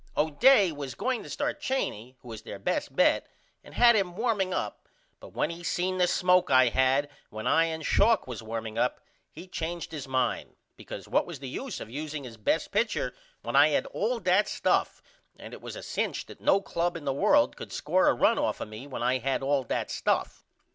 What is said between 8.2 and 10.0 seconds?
was warming up he changed